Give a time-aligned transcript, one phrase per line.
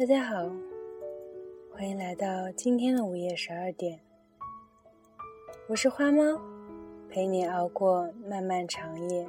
[0.00, 0.50] 大家好，
[1.70, 4.00] 欢迎来到今天的午夜十二点。
[5.68, 6.40] 我是花猫，
[7.10, 9.28] 陪你熬过漫漫长夜。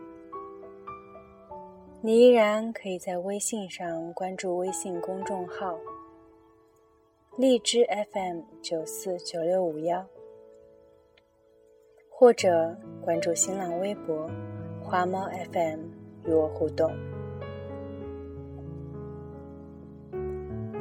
[2.00, 5.78] 你依然可以在微信上关注微信公众号
[7.36, 10.08] “荔枝 FM 九四九六五幺”，
[12.10, 14.26] 或者关注新浪微博
[14.82, 15.82] “花猫 FM”
[16.26, 17.11] 与我互动。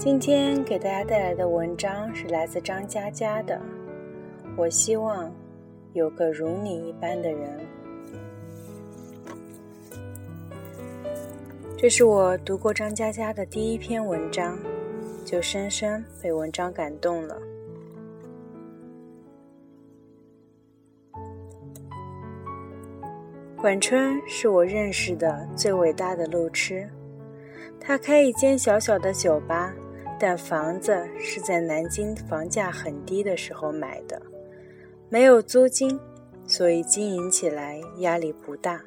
[0.01, 3.61] 今天给大家带来的文章是来自张嘉佳的。
[4.57, 5.31] 我希望
[5.93, 7.61] 有个如你一般的人。
[11.77, 14.59] 这是我读过张嘉佳的第一篇文章，
[15.23, 17.37] 就深深被文章感动了。
[23.55, 26.89] 管春是我认识的最伟大的路痴，
[27.79, 29.75] 他开一间小小的酒吧。
[30.23, 34.21] 但房子是在南京房价很低的时候买的，
[35.09, 35.99] 没有租金，
[36.45, 38.83] 所以经营起来压力不大。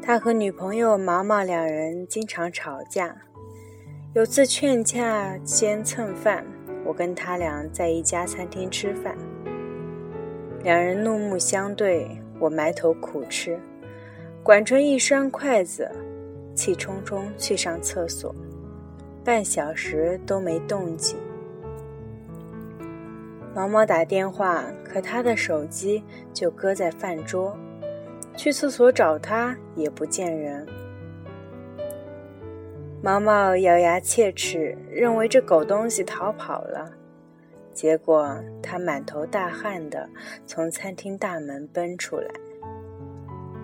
[0.00, 3.16] 他和女朋友毛毛两人经常吵架，
[4.14, 6.46] 有次劝架兼蹭饭，
[6.84, 9.18] 我跟他俩在一家餐厅吃饭，
[10.62, 13.58] 两人怒目相对，我埋头苦吃，
[14.44, 15.90] 管春一双筷子，
[16.54, 18.32] 气冲冲去上厕所。
[19.24, 21.18] 半小时都没动静。
[23.54, 27.56] 毛毛打电话，可他的手机就搁在饭桌。
[28.36, 30.66] 去厕所找他也不见人。
[33.02, 36.90] 毛毛咬牙切齿，认为这狗东西逃跑了。
[37.74, 40.08] 结果他满头大汗的
[40.46, 42.30] 从餐厅大门奔出来，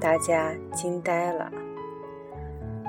[0.00, 1.50] 大家惊呆了。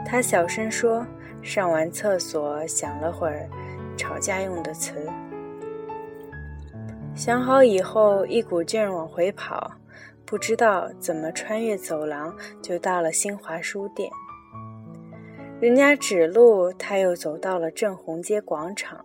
[0.05, 1.05] 他小声说。
[1.47, 3.47] 上完厕所，想了会儿，
[3.95, 5.07] 吵架用的词。
[7.15, 9.71] 想好以后，一股劲儿往回跑，
[10.25, 14.11] 不知道怎么穿越走廊，就到了新华书店。
[15.61, 19.03] 人家指路，他又走到了正红街广场。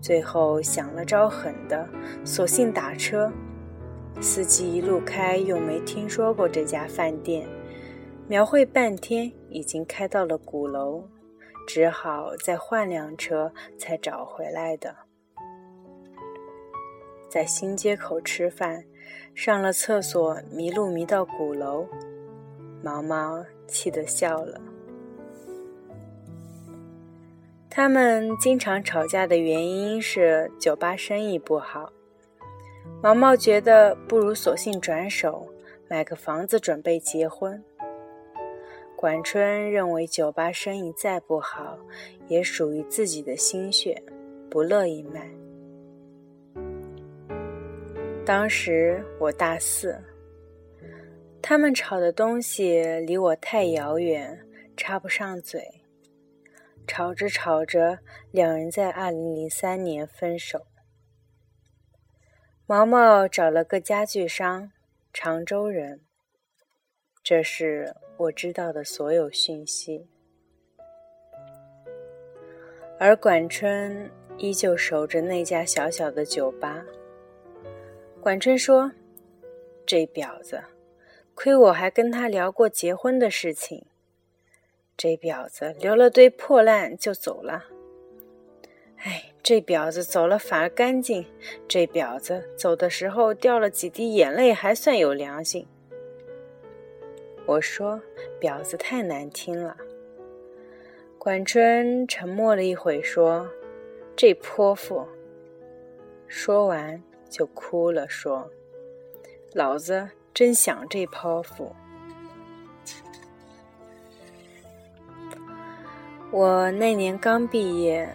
[0.00, 1.86] 最后想了招狠的，
[2.24, 3.30] 索性打车。
[4.18, 7.46] 司机一路开，又没听说过这家饭店，
[8.28, 11.04] 描绘半天，已经开到了鼓楼。
[11.66, 14.94] 只好再换辆车才找回来的。
[17.28, 18.84] 在新街口吃饭，
[19.34, 21.86] 上了厕所迷路迷到鼓楼，
[22.82, 24.60] 毛毛气得笑了。
[27.68, 31.92] 他们经常吵架的原因是酒吧生意不好，
[33.02, 35.48] 毛毛觉得不如索性转手
[35.88, 37.60] 买个房子准备结婚。
[39.04, 41.78] 管春认为酒吧生意再不好，
[42.26, 44.02] 也属于自己的心血，
[44.50, 45.30] 不乐意卖。
[48.24, 50.02] 当时我大四，
[51.42, 54.40] 他们吵的东西离我太遥远，
[54.74, 55.62] 插不上嘴。
[56.86, 57.98] 吵着吵着，
[58.30, 60.64] 两人在二零零三年分手。
[62.64, 64.72] 毛毛找了个家具商，
[65.12, 66.00] 常州人。
[67.24, 70.06] 这是我知道的所有讯息，
[72.98, 76.84] 而管春依旧守着那家小小的酒吧。
[78.20, 78.92] 管春说
[79.86, 80.62] ：“这婊子，
[81.34, 83.86] 亏我还跟他聊过结婚的事情。
[84.94, 87.64] 这婊子留了堆破烂就走了。
[88.98, 91.24] 哎，这婊子走了反而干净。
[91.66, 95.66] 这婊子走的时候掉了几滴眼泪，还算有良心。”
[97.46, 98.00] 我说
[98.40, 99.76] ：“婊子太难听了。”
[101.18, 103.48] 管春沉默了一会，说
[104.16, 105.06] ：“这泼妇。”
[106.26, 108.50] 说完就哭了，说
[109.52, 111.70] ：“老子真想这泼妇。”
[116.30, 118.08] 我那年刚毕业，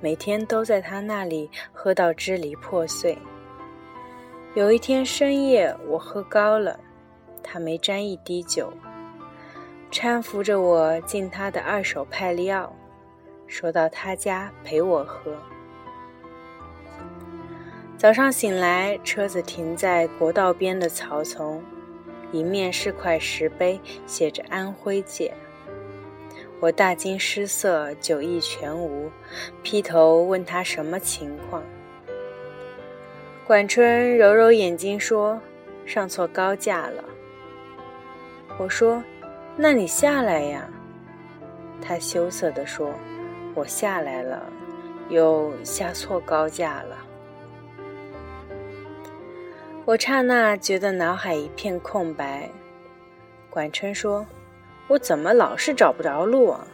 [0.00, 3.16] 每天都在他那里喝到支离破碎。
[4.54, 6.78] 有一天深夜，我喝高了。
[7.42, 8.72] 他没沾一滴酒，
[9.90, 12.74] 搀扶着我进他的二手派利奥，
[13.46, 15.36] 说到他家陪我喝。
[17.98, 21.62] 早上醒来，车子停在国道边的草丛，
[22.32, 25.32] 迎面是块石碑，写着“安徽界”。
[26.58, 29.10] 我大惊失色，酒意全无，
[29.62, 31.62] 劈头问他什么情况。
[33.46, 35.40] 管春揉揉眼睛说
[35.84, 37.04] ：“上错高架了。”
[38.58, 39.02] 我说
[39.56, 40.68] ：“那你下来呀。”
[41.80, 42.94] 他羞涩地说
[43.54, 44.46] ：“我下来了，
[45.08, 46.96] 又下错高架了。”
[49.84, 52.48] 我刹那觉得脑海一片空白。
[53.50, 54.24] 管春说
[54.86, 56.66] ：“我怎么老是找不着路啊？”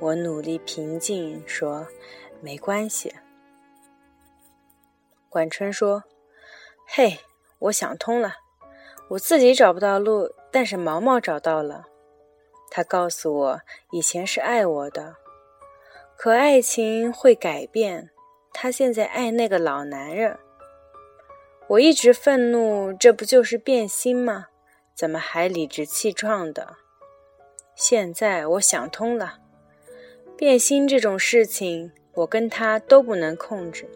[0.00, 1.86] 我努力平静说
[2.42, 3.14] ：“没关系。”
[5.30, 6.02] 管春说
[6.84, 7.20] ：“嘿，
[7.60, 8.34] 我想通了，
[9.10, 11.86] 我自己找不到路，但是毛毛找到了。
[12.68, 13.60] 他告诉我，
[13.92, 15.14] 以前是爱我的，
[16.16, 18.10] 可爱情会改变。
[18.52, 20.36] 他现在爱那个老男人。
[21.68, 24.46] 我一直愤怒，这不就是变心吗？
[24.96, 26.74] 怎么还理直气壮的？
[27.76, 29.38] 现在我想通了，
[30.36, 33.88] 变心这种事情，我跟他都不能控制。”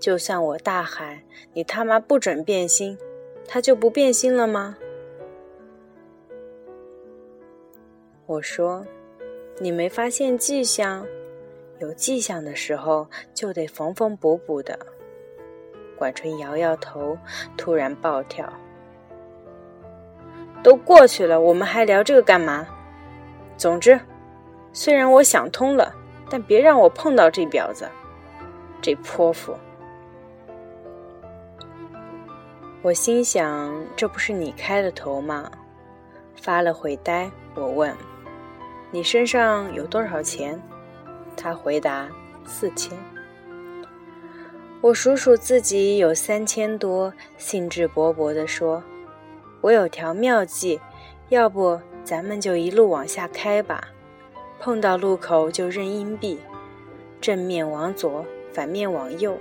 [0.00, 1.22] 就算我大喊
[1.54, 2.98] “你他妈不准变心”，
[3.46, 4.76] 他就不变心了吗？
[8.26, 8.82] 我说
[9.60, 11.06] ：“你没发现迹象？
[11.78, 14.78] 有迹象的时候就得缝缝补补的。”
[15.98, 17.18] 管春摇摇头，
[17.56, 18.50] 突然暴跳
[20.64, 22.66] ：“都过去了，我们还聊这个干嘛？
[23.58, 24.00] 总之，
[24.72, 25.94] 虽然我想通了，
[26.30, 27.86] 但别让我碰到这婊子，
[28.80, 29.54] 这泼妇。”
[32.80, 35.50] 我心想：“这不是你开的头吗？”
[36.40, 37.94] 发了会呆，我问
[38.94, 40.62] ：“你身上有多少钱？”
[41.36, 42.08] 他回答
[42.46, 42.96] ：“四千。”
[44.80, 48.84] 我数数自己有三千多，兴致勃勃地说
[49.62, 50.80] ：“我有条妙计，
[51.28, 53.88] 要不咱们就一路往下开吧，
[54.60, 56.38] 碰到路口就扔硬币，
[57.20, 59.36] 正面往左，反面往右。”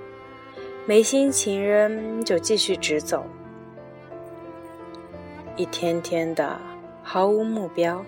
[0.88, 3.24] 没心情人就继续直走，
[5.56, 6.60] 一天天的
[7.04, 8.04] 毫无目标，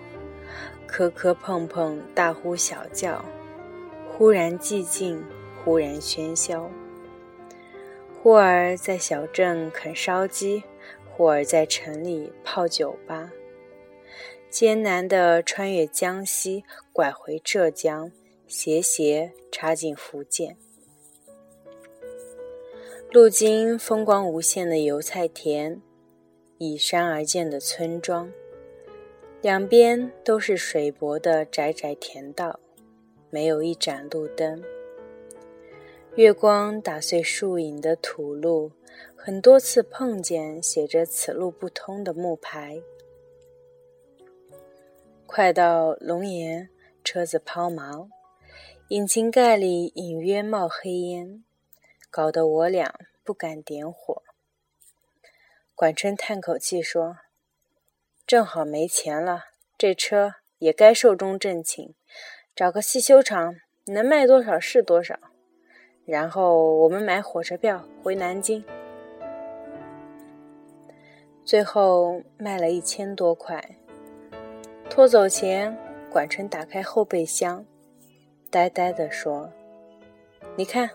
[0.86, 3.24] 磕磕碰碰，大呼小叫，
[4.08, 5.22] 忽然寂静，
[5.62, 6.70] 忽然喧嚣。
[8.22, 10.62] 忽而在小镇啃烧鸡，
[11.10, 13.30] 忽而在城里泡酒吧，
[14.48, 18.10] 艰难地穿越江西，拐回浙江，
[18.46, 20.56] 斜斜插进福建。
[23.12, 25.80] 路经风光无限的油菜田，
[26.58, 28.30] 依山而建的村庄，
[29.42, 32.58] 两边都是水泊的窄窄田道，
[33.30, 34.62] 没有一盏路灯。
[36.16, 38.72] 月光打碎树影的土路，
[39.14, 42.80] 很多次碰见写着“此路不通”的木牌。
[45.26, 46.70] 快到龙岩，
[47.04, 48.08] 车子抛锚，
[48.88, 51.44] 引擎盖里隐约冒黑烟。
[52.08, 54.22] 搞得我俩不敢点火。
[55.74, 57.18] 管春叹口气说
[58.26, 59.44] ：“正好没钱了，
[59.78, 61.94] 这车也该寿终正寝，
[62.56, 65.16] 找个汽修厂，能卖多少是多少。
[66.04, 68.64] 然后我们买火车票回南京。
[71.44, 73.76] 最后卖了一千多块。
[74.90, 75.78] 拖走前，
[76.10, 77.64] 管春打开后备箱，
[78.50, 79.52] 呆呆地说
[80.58, 80.90] ：‘你看。’”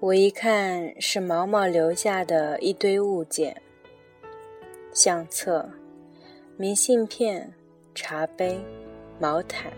[0.00, 3.60] 我一看，是毛毛留下的一堆物件：
[4.94, 5.66] 相册、
[6.58, 7.50] 明信片、
[7.94, 8.60] 茶杯、
[9.18, 9.72] 毛毯，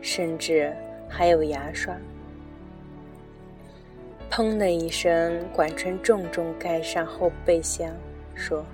[0.00, 0.72] 甚至
[1.08, 1.92] 还有牙刷。
[4.30, 7.90] 砰的一声，管春重重盖上后备箱，
[8.36, 8.64] 说：“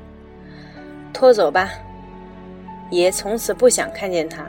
[1.11, 1.71] 拖走吧，
[2.91, 4.47] 爷从此不想看见他。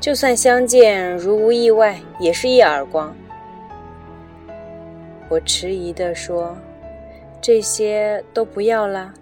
[0.00, 3.14] 就算相见，如无意外，也是一耳光。”
[5.30, 6.58] 我迟疑地说
[7.40, 9.14] ：“这些都不要了。”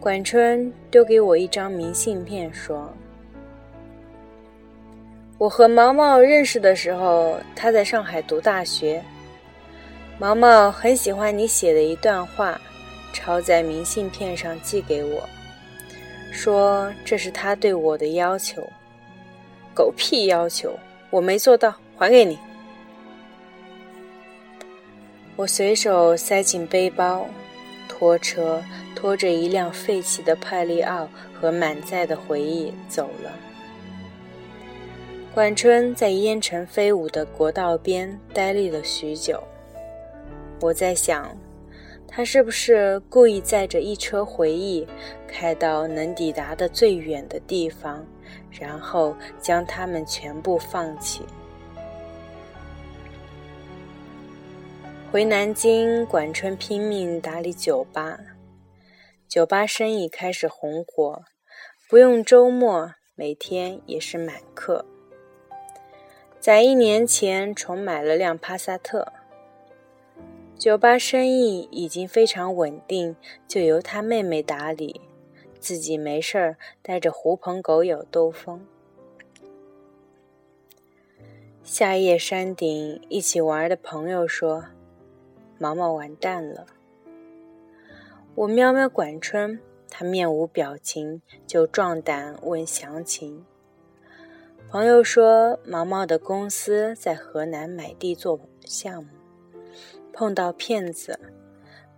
[0.00, 2.90] 管春丢给我一张明信片，说
[5.36, 9.04] ：“我和毛毛认识的时候，他在上海读大学。
[10.18, 12.58] 毛毛很喜欢你写的一段话，
[13.12, 15.28] 抄在明信片上寄给我，
[16.32, 18.66] 说这是他对我的要求。
[19.74, 20.72] 狗屁要求，
[21.10, 22.38] 我没做到，还给你。”
[25.36, 27.26] 我随手塞进背包，
[28.00, 28.64] 拖车
[28.96, 31.06] 拖着一辆废弃的派利奥
[31.38, 33.30] 和满载的回忆走了。
[35.34, 39.42] 管春在烟尘飞舞的国道边呆立了许久。
[40.62, 41.36] 我在想，
[42.08, 44.88] 他是不是故意载着一车回忆，
[45.28, 48.02] 开到能抵达的最远的地方，
[48.50, 51.20] 然后将它们全部放弃？
[55.12, 58.20] 回南京，管春拼命打理酒吧，
[59.26, 61.24] 酒吧生意开始红火，
[61.88, 64.84] 不用周末，每天也是满客。
[66.38, 69.12] 在一年前重买了辆帕萨特。
[70.56, 73.16] 酒吧生意已经非常稳定，
[73.48, 75.00] 就由他妹妹打理，
[75.58, 78.64] 自己没事儿带着狐朋狗友兜风。
[81.64, 84.66] 夏夜山顶一起玩的朋友说
[85.60, 86.66] ：“毛毛完蛋了。”
[88.34, 93.44] 我瞄瞄管春，他面无表情，就壮胆问详情。
[94.70, 99.10] 朋友说：“毛毛的公司在河南买地做项目。”
[100.12, 101.18] 碰到骗子，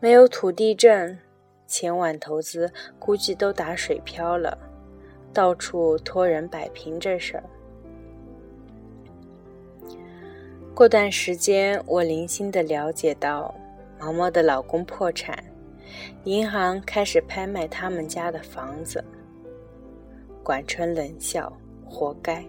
[0.00, 1.18] 没有土地证，
[1.66, 4.56] 千万投资估计都打水漂了，
[5.32, 7.44] 到处托人摆平这事儿。
[10.74, 13.54] 过段时间，我零星的了解到，
[14.00, 15.44] 毛毛的老公破产，
[16.24, 19.04] 银行开始拍卖他们家的房子。
[20.42, 21.52] 管春冷笑
[21.84, 22.42] ：“活该。”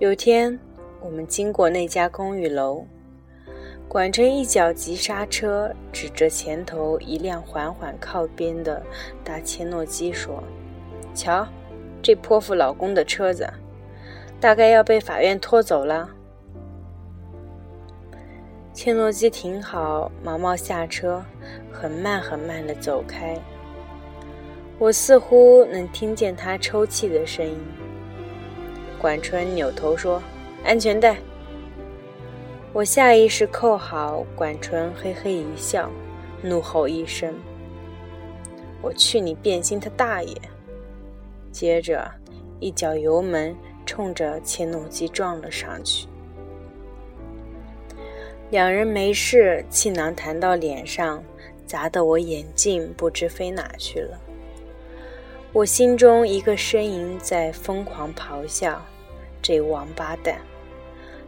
[0.00, 0.58] 有天。
[1.00, 2.84] 我们经过那家公寓楼，
[3.86, 8.82] 管春一脚急刹车，指着前头一辆缓缓靠边的
[9.22, 10.42] 大切诺基说
[11.14, 11.46] ：“瞧，
[12.02, 13.48] 这泼妇老公的车子，
[14.40, 16.10] 大概要被法院拖走了。”
[18.74, 21.24] 切诺基停好，毛毛下车，
[21.72, 23.36] 很慢很慢的走开。
[24.78, 27.58] 我似乎能听见他抽泣的声音。
[28.98, 30.22] 管春扭头说。
[30.64, 31.16] 安全带，
[32.72, 34.26] 我下意识扣好。
[34.34, 35.88] 管春嘿嘿一笑，
[36.42, 37.32] 怒吼一声
[38.82, 40.36] ：“我去你变心他大爷！”
[41.52, 42.10] 接着
[42.58, 43.56] 一脚油门，
[43.88, 46.06] 冲着切诺基撞了上去。
[48.50, 51.24] 两人没事，气囊弹到脸上，
[51.66, 54.18] 砸得我眼镜不知飞哪去了。
[55.54, 58.78] 我心中一个声音在疯狂咆哮。
[59.40, 60.36] 这王八蛋！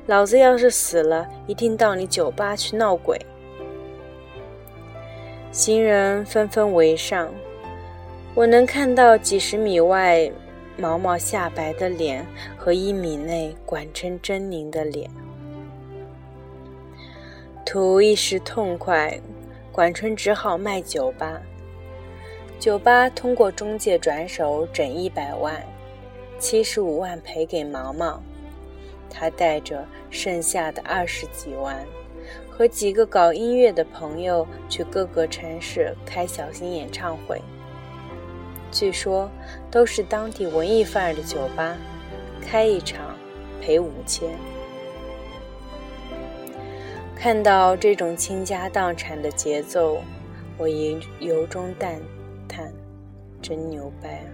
[0.06, 3.18] 老子要是死了，一定到你酒吧去闹鬼。
[5.50, 7.32] 行人纷纷围上，
[8.34, 10.30] 我能看到几十米外
[10.80, 15.10] 毛毛下白的脸和一米内管春狰狞的脸。
[17.66, 19.20] 图一时痛快，
[19.70, 21.40] 管春只好卖酒吧。
[22.58, 25.62] 酒吧通过中介转手整一百万。
[26.38, 28.18] 七十五万赔给毛毛，
[29.10, 31.84] 他带着剩下的二十几万，
[32.48, 37.38] 和几个搞音乐的朋友去各个城市开小型演唱会。
[38.70, 39.30] 据说
[39.70, 41.76] 都是当地文艺范儿的酒吧，
[42.40, 43.16] 开一场
[43.60, 44.28] 赔五千。
[47.16, 50.00] 看到这种倾家荡产的节奏，
[50.56, 52.00] 我由由衷赞
[52.48, 52.72] 叹：
[53.42, 54.24] 真牛掰！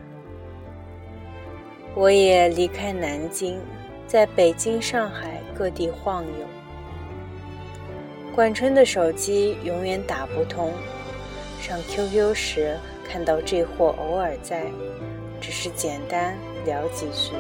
[1.95, 3.59] 我也离开南京，
[4.07, 6.47] 在北京、上海各地晃悠。
[8.35, 10.71] 管春的手机永远打不通，
[11.61, 12.77] 上 QQ 时
[13.09, 14.65] 看到这货偶尔在，
[15.41, 17.35] 只是简单聊几句。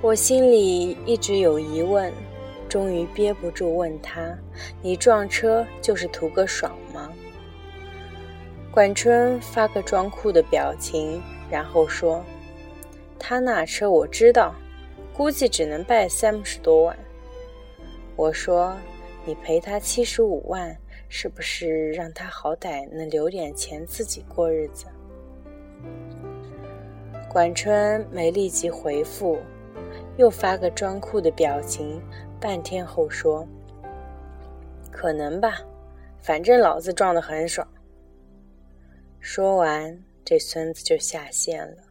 [0.00, 2.12] 我心里一直有疑问，
[2.68, 4.38] 终于憋不住问他
[4.80, 7.10] ：“你撞车就是图个爽吗？”
[8.72, 11.20] 管春发个装酷的表情。
[11.50, 12.24] 然后说
[13.18, 14.54] ：“他那车我知道，
[15.12, 16.96] 估计只能卖三十多万。”
[18.14, 18.72] 我说
[19.26, 20.76] ：“你赔他七十五万，
[21.10, 24.86] 是不是让他好歹能留点钱自己过日子？”
[27.28, 29.38] 管春没立即回复，
[30.16, 32.02] 又发个装酷的表情，
[32.40, 33.46] 半天后说
[34.90, 35.60] ：“可能吧，
[36.22, 37.68] 反正老子撞得很爽。”
[39.20, 40.02] 说完。
[40.22, 41.82] 这孙子就下线了，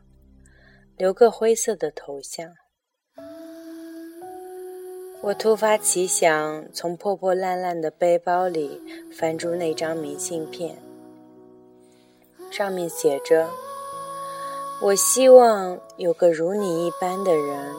[0.96, 2.50] 留个灰色的头像。
[5.22, 10.78] 我突发奇想，从破破烂烂的背包里翻出那张明信片，
[12.50, 13.50] 上面写着
[14.82, 17.76] ：“我希望有个如你一般的人，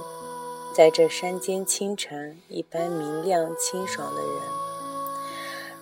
[0.74, 4.32] 在这山间清晨一般明亮清爽的人，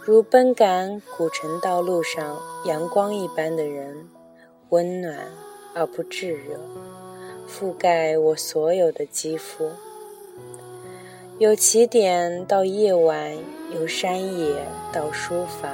[0.00, 4.08] 如奔赶古城道路上阳光一般的人。”
[4.70, 5.16] 温暖
[5.74, 6.60] 而不炙热，
[7.48, 9.70] 覆盖我所有的肌肤。
[11.38, 13.32] 由起点到夜晚，
[13.72, 14.56] 由山野
[14.92, 15.70] 到书房，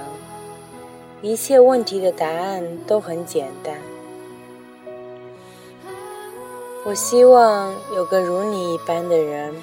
[1.23, 3.75] 一切问题的答案都很简单。
[6.85, 9.55] 我希望有个如你一般的人，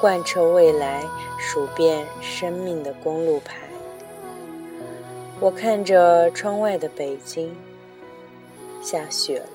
[0.00, 1.02] 贯彻未来，
[1.36, 3.56] 数遍生命的公路牌。
[5.40, 7.52] 我看着窗外的北京，
[8.80, 9.53] 下雪了。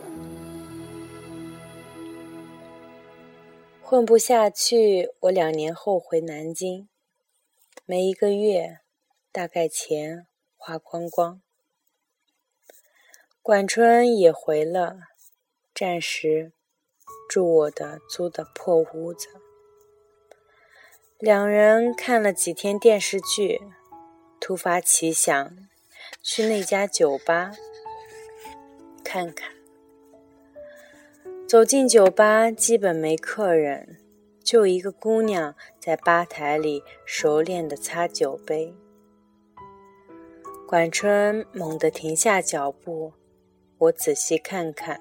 [3.89, 6.87] 混不下去，我两年后回南京，
[7.87, 8.81] 没一个月，
[9.31, 11.41] 大概钱花光光。
[13.41, 14.99] 管春也回了，
[15.73, 16.53] 暂时
[17.27, 19.27] 住我的租的破屋子。
[21.17, 23.59] 两人看了几天电视剧，
[24.39, 25.67] 突发奇想，
[26.21, 27.53] 去那家酒吧
[29.03, 29.58] 看看。
[31.49, 33.97] 走进酒吧，基本没客人，
[34.43, 38.71] 就一个姑娘在吧台里熟练地擦酒杯。
[40.67, 43.13] 管春猛地停下脚步，
[43.79, 44.99] 我仔细看看，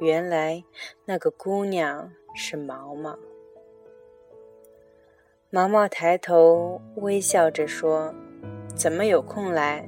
[0.00, 0.64] 原来
[1.04, 3.18] 那个姑娘是毛毛。
[5.50, 8.14] 毛毛抬头微笑着说
[8.74, 9.86] ：“怎么有空来？”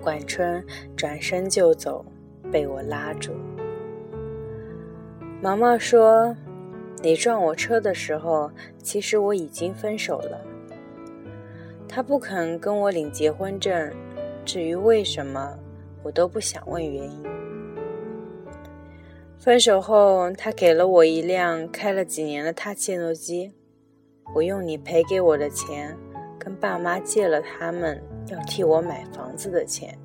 [0.00, 0.64] 管春
[0.96, 2.02] 转身就走，
[2.50, 3.34] 被我拉住。
[5.40, 6.36] 毛毛说
[7.00, 8.50] ：“你撞我车的时候，
[8.82, 10.40] 其实我已经分手了。
[11.88, 13.92] 他不肯跟我领结婚证，
[14.44, 15.56] 至于为什么，
[16.02, 17.22] 我都不想问原因。
[19.38, 23.52] 分手后，他给了我一辆开了几年的他切诺基，
[24.34, 25.96] 我用你赔给我的钱，
[26.36, 29.96] 跟爸妈借了他们要替我买房子的钱，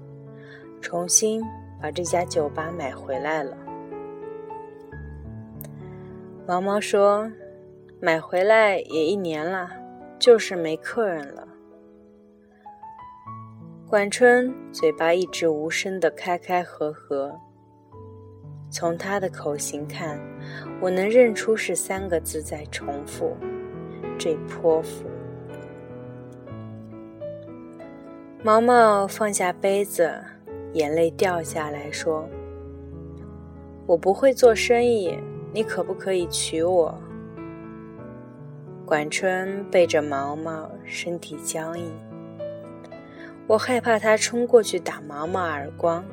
[0.80, 1.44] 重新
[1.82, 3.58] 把这家酒吧买回来了。”
[6.46, 7.32] 毛毛说
[8.02, 9.70] ：“买回来也一年了，
[10.20, 11.48] 就是没客人了。”
[13.88, 17.34] 管春嘴巴一直无声的开开合合。
[18.70, 20.20] 从他的口型看，
[20.82, 23.38] 我能认出是三个字在重复
[24.20, 25.06] ：“这泼妇。”
[28.44, 30.14] 毛毛放下杯子，
[30.74, 32.28] 眼泪掉下来说
[33.88, 35.18] ：“我不会做生意。”
[35.54, 37.00] 你可不可以娶我？
[38.88, 41.86] 管春背着毛毛，身体僵硬。
[43.46, 46.04] 我害怕他冲过去打毛毛耳光，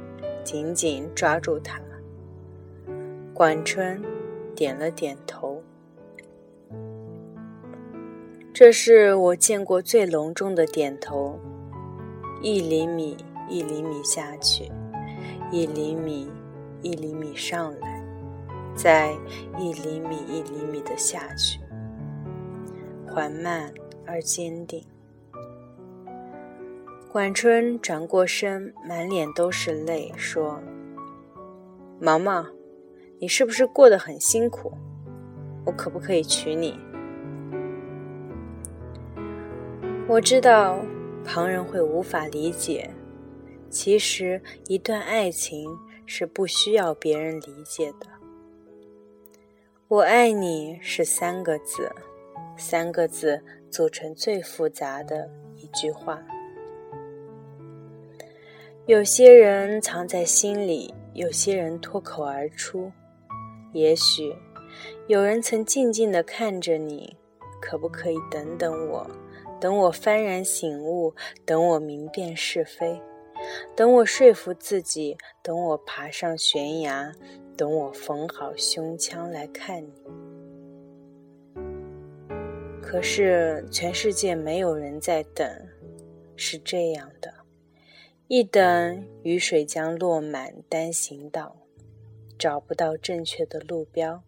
[0.44, 1.80] 紧紧抓住他。
[3.32, 4.02] 管春
[4.54, 5.62] 点了点头。
[8.52, 11.40] 这是我见过最隆重的点头，
[12.42, 13.16] 一厘米
[13.48, 14.70] 一厘米下去，
[15.50, 16.30] 一厘米
[16.82, 17.89] 一厘米上来。
[18.74, 19.12] 再
[19.58, 21.60] 一厘米一厘米的下去，
[23.06, 23.72] 缓慢
[24.06, 24.82] 而坚定。
[27.12, 30.60] 管春转过身，满脸都是泪，说
[32.00, 32.46] ：“毛毛，
[33.18, 34.72] 你是不是过得很辛苦？
[35.66, 36.78] 我可不可以娶你？”
[40.06, 40.78] 我知道
[41.24, 42.88] 旁人会无法理解，
[43.68, 45.68] 其实一段爱情
[46.06, 48.06] 是不需要别人理解的。
[49.90, 51.90] 我爱你是三个字，
[52.56, 56.22] 三个字组成最复杂的一句话。
[58.86, 62.92] 有些人藏在心里，有些人脱口而出。
[63.72, 64.32] 也许
[65.08, 67.16] 有人曾静静地看着你，
[67.60, 69.10] 可不可以等等我？
[69.60, 71.12] 等我幡然醒悟，
[71.44, 73.02] 等我明辨是非，
[73.74, 77.12] 等我说服自己，等我爬上悬崖。
[77.60, 79.92] 等我缝好胸腔来看你。
[82.80, 85.46] 可是全世界没有人在等，
[86.36, 87.34] 是这样的：
[88.28, 91.54] 一等雨水将落满单行道，
[92.38, 94.22] 找不到正确的路标；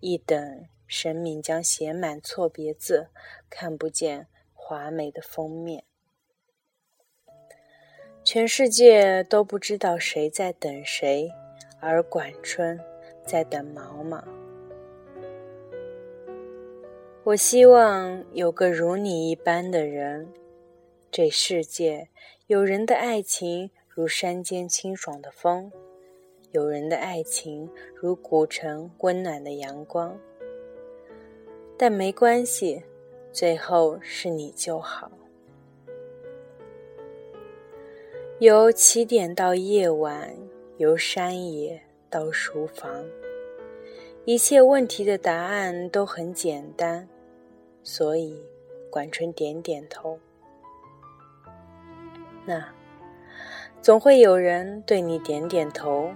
[0.00, 3.08] 一等生命将写满错别字，
[3.50, 5.84] 看不见华美的封面。
[8.24, 11.30] 全世界都不知道谁在等谁。
[11.80, 12.78] 而管春
[13.24, 14.22] 在等毛毛。
[17.24, 20.28] 我希望有个如你一般的人。
[21.10, 22.08] 这世界
[22.46, 25.72] 有人的爱情如山间清爽的风，
[26.52, 30.16] 有人的爱情如古城温暖的阳光。
[31.76, 32.84] 但没关系，
[33.32, 35.10] 最后是你就好。
[38.38, 40.36] 由起点到夜晚。
[40.78, 43.02] 由山野到书房，
[44.26, 47.08] 一切问题的答案都很简单，
[47.82, 48.44] 所以
[48.90, 50.18] 管春点点头。
[52.44, 52.62] 那
[53.80, 56.10] 总会有人对你点点头，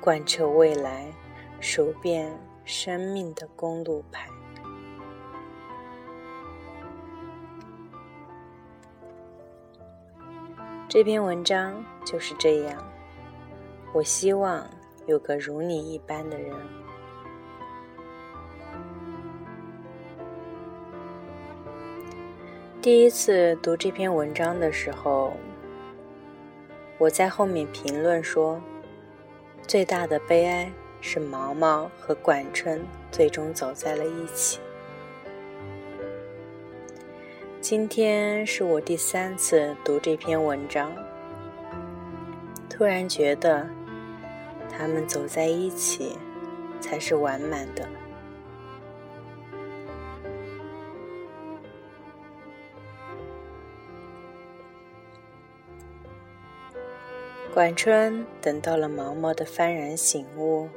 [0.00, 1.12] 贯彻未来，
[1.60, 4.26] 数遍生命的公路牌。
[10.88, 12.91] 这篇文章就是这样。
[13.94, 14.66] 我希望
[15.04, 16.56] 有个如你一般的人。
[22.80, 25.34] 第一次读这篇文章的时候，
[26.96, 28.58] 我在后面评论说
[29.68, 34.58] ：“最大的悲哀是毛毛和管春最终走在了一起。”
[37.60, 40.90] 今天是我第三次读这篇文章，
[42.70, 43.68] 突然觉得。
[44.76, 46.16] 他们走在一起，
[46.80, 47.88] 才是完满的。
[57.54, 60.68] 管春等到了毛毛的幡然醒悟，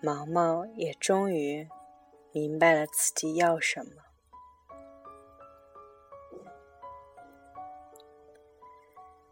[0.00, 1.68] 毛毛也终于
[2.32, 3.90] 明白了自己要什么。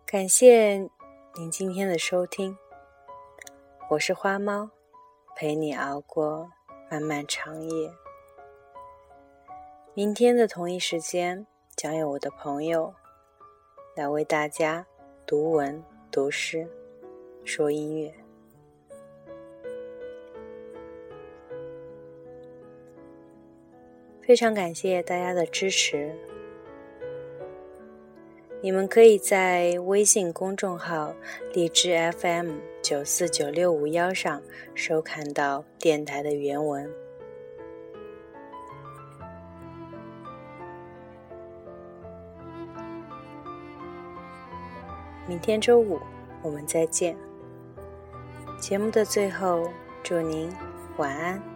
[0.04, 0.90] 感谢。
[1.36, 2.58] 您今天的收听，
[3.88, 4.68] 我是花猫，
[5.36, 6.50] 陪你熬过
[6.90, 7.92] 漫漫长夜。
[9.94, 12.92] 明天的同一时间，将有我的朋友
[13.94, 14.84] 来为大家
[15.24, 16.68] 读文、读诗、
[17.44, 18.12] 说音乐。
[24.20, 26.29] 非常感谢大家的支持。
[28.62, 31.14] 你们可以在微信公众号
[31.54, 34.42] “荔枝 FM 九四九六五幺”上
[34.74, 36.90] 收看到电台的原文。
[45.26, 45.98] 明天周五
[46.42, 47.16] 我们再见。
[48.58, 49.70] 节目的最后，
[50.02, 50.54] 祝您
[50.98, 51.49] 晚安。